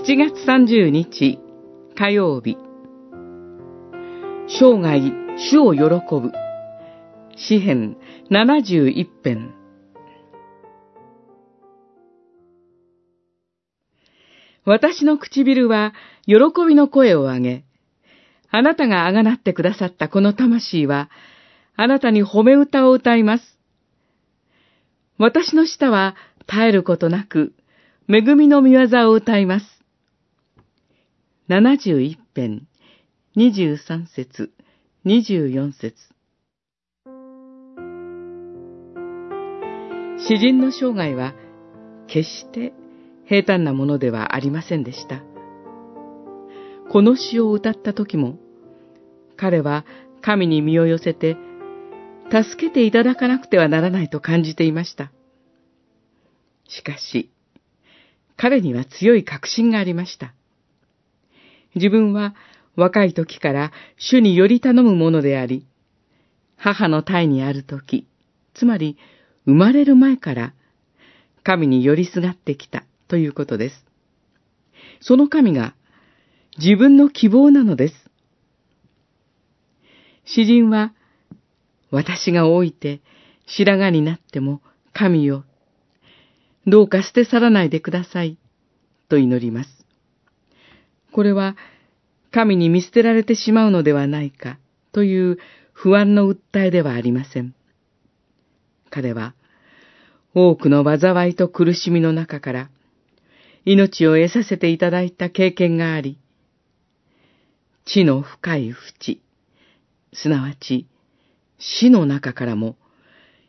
[0.00, 1.40] 7月30日
[1.96, 2.56] 火曜日
[4.46, 5.80] 生涯主を喜
[6.20, 6.30] ぶ
[7.36, 7.96] 詩編
[8.30, 9.54] 71編
[14.64, 15.94] 私の唇は
[16.26, 16.34] 喜
[16.66, 17.64] びの声を上げ、
[18.50, 21.10] あなたがあがなってくださったこの魂は、
[21.74, 23.58] あなたに褒め歌を歌います。
[25.18, 26.14] 私の舌は
[26.46, 27.54] 絶えることなく、
[28.08, 29.77] 恵みの御業を歌います。
[31.48, 32.68] 71編、
[33.34, 34.52] 23節、
[35.06, 35.94] 24節
[40.18, 41.32] 詩人の生涯は、
[42.06, 42.74] 決して
[43.24, 45.22] 平坦なものではありませんでした。
[46.90, 48.36] この詩を歌った時も、
[49.38, 49.86] 彼は
[50.20, 51.38] 神に身を寄せて、
[52.30, 55.10] 助けていただかなくてはならないと感じていました。
[56.68, 57.30] しかし、
[58.36, 60.34] 彼には強い確信がありました。
[61.74, 62.34] 自分は
[62.76, 65.66] 若い時から主により頼むものであり、
[66.56, 68.06] 母の体にある時、
[68.54, 68.96] つまり
[69.44, 70.52] 生まれる前から
[71.42, 73.84] 神に寄りすがってきたということです。
[75.00, 75.74] その神が
[76.58, 77.94] 自分の希望なのです。
[80.24, 80.92] 詩人は、
[81.90, 83.00] 私が老いて
[83.46, 84.60] 白髪になっても
[84.92, 85.44] 神よ、
[86.66, 88.36] どうか捨て去らないでください、
[89.08, 89.77] と祈ります。
[91.18, 91.56] これは、
[92.30, 94.56] 神に見捨てられてしまうのではないか、
[94.92, 95.38] という
[95.72, 97.56] 不安の訴えではありません。
[98.88, 99.34] 彼は、
[100.32, 102.70] 多くの災いと苦しみの中から、
[103.64, 106.20] 命を得させていただいた経験があり、
[107.84, 109.20] 地の深い淵、
[110.12, 110.86] すなわち
[111.58, 112.76] 死の中からも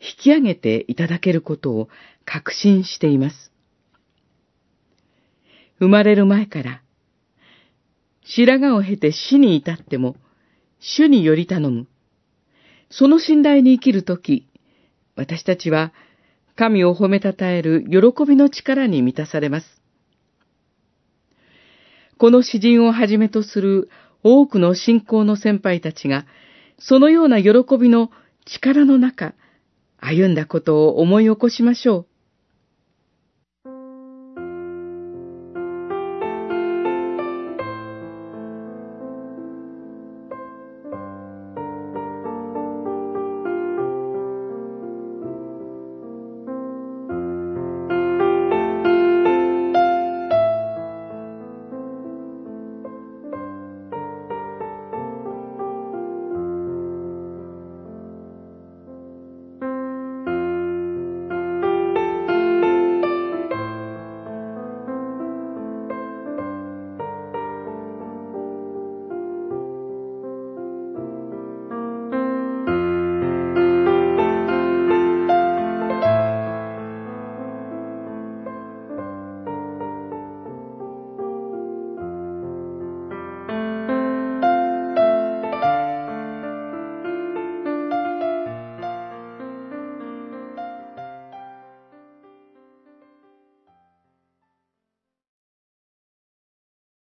[0.00, 1.90] 引き上げていただけることを
[2.24, 3.52] 確信しています。
[5.78, 6.80] 生まれる前から、
[8.32, 10.14] 白髪を経て死に至っても、
[10.78, 11.88] 主により頼む。
[12.88, 14.46] その信頼に生きるとき、
[15.16, 15.92] 私たちは
[16.54, 19.66] 神を褒めたたえる喜びの力に満たされます。
[22.18, 23.88] この詩人をはじめとする
[24.22, 26.24] 多くの信仰の先輩たちが、
[26.78, 28.10] そのような喜びの
[28.44, 29.34] 力の中、
[29.98, 32.09] 歩んだことを思い起こしましょう。